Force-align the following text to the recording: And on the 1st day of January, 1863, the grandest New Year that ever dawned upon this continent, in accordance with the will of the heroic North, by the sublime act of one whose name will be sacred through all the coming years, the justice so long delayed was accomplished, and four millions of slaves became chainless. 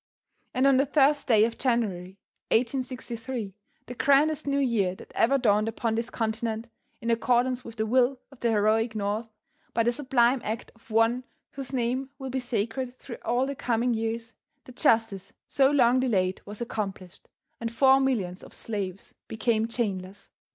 And 0.55 0.65
on 0.65 0.77
the 0.77 0.87
1st 0.87 1.27
day 1.27 1.43
of 1.45 1.59
January, 1.59 2.17
1863, 2.49 3.53
the 3.85 3.93
grandest 3.93 4.47
New 4.47 4.57
Year 4.57 4.95
that 4.95 5.11
ever 5.13 5.37
dawned 5.37 5.67
upon 5.67 5.93
this 5.93 6.09
continent, 6.09 6.69
in 7.01 7.11
accordance 7.11 7.63
with 7.63 7.75
the 7.75 7.85
will 7.85 8.19
of 8.31 8.39
the 8.39 8.49
heroic 8.49 8.95
North, 8.95 9.27
by 9.75 9.83
the 9.83 9.91
sublime 9.91 10.41
act 10.43 10.71
of 10.73 10.89
one 10.89 11.23
whose 11.51 11.71
name 11.71 12.09
will 12.17 12.31
be 12.31 12.39
sacred 12.39 12.97
through 12.97 13.17
all 13.23 13.45
the 13.45 13.53
coming 13.53 13.93
years, 13.93 14.33
the 14.63 14.71
justice 14.71 15.33
so 15.47 15.69
long 15.69 15.99
delayed 15.99 16.41
was 16.47 16.61
accomplished, 16.61 17.27
and 17.59 17.71
four 17.71 17.99
millions 17.99 18.41
of 18.41 18.55
slaves 18.55 19.13
became 19.27 19.67
chainless. 19.67 20.29